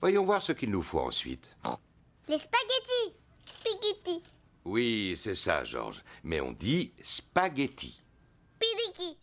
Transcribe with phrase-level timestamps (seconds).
[0.00, 1.50] Voyons voir ce qu'il nous faut ensuite.
[2.28, 4.22] Les spaghettis Spaghetti
[4.64, 6.04] Oui, c'est ça, Georges.
[6.22, 8.00] Mais on dit spaghetti.
[8.58, 9.18] Pidiki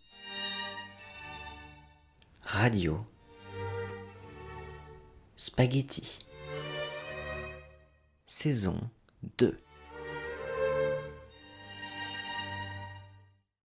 [2.42, 3.06] Radio.
[5.36, 6.20] Spaghetti.
[8.28, 8.90] Saison
[9.38, 9.58] 2.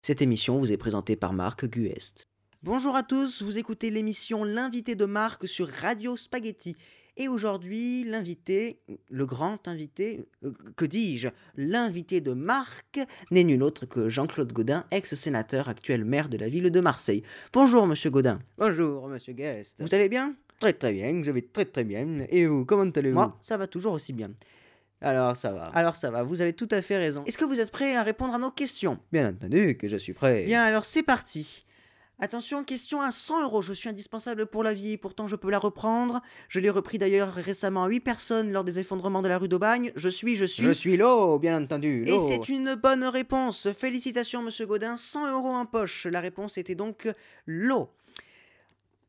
[0.01, 2.26] Cette émission vous est présentée par Marc Guest.
[2.67, 6.75] Bonjour à tous, vous écoutez l'émission L'invité de Marc sur Radio Spaghetti.
[7.15, 12.99] Et aujourd'hui, l'invité, le grand invité, euh, que dis-je, l'invité de Marc
[13.31, 17.23] n'est nul autre que Jean-Claude Gaudin, ex-sénateur, actuel maire de la ville de Marseille.
[17.53, 18.39] Bonjour, monsieur Gaudin.
[18.57, 19.81] Bonjour, monsieur Guest.
[19.81, 20.35] Vous allez bien?
[20.59, 22.25] Très très bien, je vais très très bien.
[22.27, 23.15] Et vous, comment allez-vous?
[23.15, 24.31] Moi, ça va toujours aussi bien.
[24.99, 25.67] Alors ça va.
[25.67, 27.23] Alors ça va, vous avez tout à fait raison.
[27.23, 28.99] Est-ce que vous êtes prêt à répondre à nos questions?
[29.13, 30.43] Bien entendu que je suis prêt.
[30.43, 31.63] Bien, alors c'est parti.
[32.19, 33.61] Attention, question à 100 euros.
[33.61, 36.21] Je suis indispensable pour la vie, pourtant je peux la reprendre.
[36.49, 39.91] Je l'ai repris d'ailleurs récemment à 8 personnes lors des effondrements de la rue d'Aubagne.
[39.95, 40.63] Je suis, je suis.
[40.63, 42.05] Je suis l'eau, bien entendu.
[42.07, 43.67] Et c'est une bonne réponse.
[43.71, 44.97] Félicitations, monsieur Godin.
[44.97, 46.07] 100 euros en poche.
[46.07, 47.07] La réponse était donc
[47.45, 47.89] l'eau.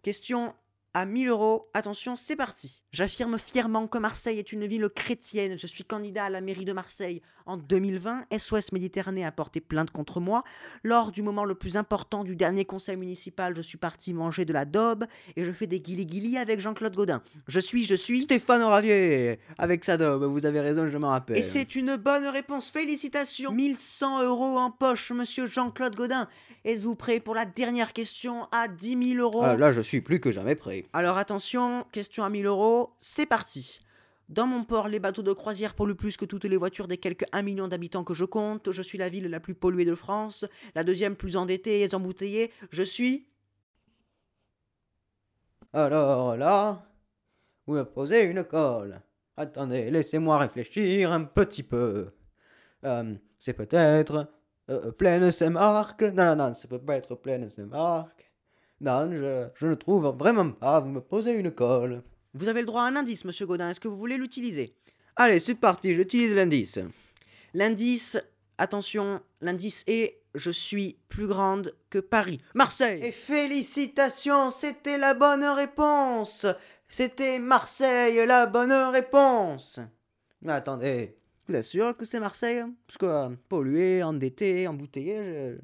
[0.02, 0.54] Question
[0.94, 1.68] à 1000 euros.
[1.74, 2.82] Attention, c'est parti.
[2.92, 5.58] J'affirme fièrement que Marseille est une ville chrétienne.
[5.58, 7.22] Je suis candidat à la mairie de Marseille.
[7.46, 10.42] En 2020, SOS Méditerranée a porté plainte contre moi.
[10.84, 14.52] Lors du moment le plus important du dernier conseil municipal, je suis parti manger de
[14.52, 17.22] la daube et je fais des guili-guili avec Jean-Claude Godin.
[17.46, 18.22] Je suis, je suis.
[18.22, 21.38] Stéphane Ravier, avec sa daube, vous avez raison, je m'en rappelle.
[21.38, 22.68] Et c'est une bonne réponse.
[22.68, 23.50] Félicitations.
[23.52, 26.28] 1100 euros en poche, monsieur Jean-Claude Godin.
[26.66, 29.42] Êtes-vous prêt pour la dernière question à 10 000 euros?
[29.42, 30.77] Ah, là, je suis plus que jamais prêt.
[30.92, 33.80] Alors attention, question à 1000 euros, c'est parti.
[34.28, 37.24] Dans mon port, les bateaux de croisière polluent plus que toutes les voitures des quelques
[37.32, 38.72] 1 million d'habitants que je compte.
[38.72, 42.52] Je suis la ville la plus polluée de France, la deuxième plus endettée et embouteillée.
[42.70, 43.26] Je suis...
[45.72, 46.82] Alors là,
[47.66, 49.00] vous me posez une colle.
[49.36, 52.10] Attendez, laissez-moi réfléchir un petit peu.
[52.84, 54.30] Euh, c'est peut-être
[54.68, 56.02] euh, Plaine Saint-Marc.
[56.02, 58.27] Non, non, non, ça peut pas être Plaine Saint-Marc.
[58.80, 60.80] Non, je, je ne trouve vraiment pas.
[60.80, 62.02] Vous me posez une colle.
[62.34, 63.70] Vous avez le droit à un indice, monsieur Godin.
[63.70, 64.74] Est-ce que vous voulez l'utiliser?
[65.16, 66.78] Allez, c'est parti, j'utilise l'indice.
[67.54, 68.16] L'indice,
[68.56, 72.38] attention, l'indice est je suis plus grande que Paris.
[72.54, 76.46] Marseille Et félicitations, c'était la bonne réponse
[76.88, 79.80] C'était Marseille, la bonne réponse
[80.42, 81.16] Mais attendez,
[81.48, 82.62] Vous êtes sûr que c'est Marseille?
[82.86, 85.56] Parce que euh, pollué, endetté, embouteillé,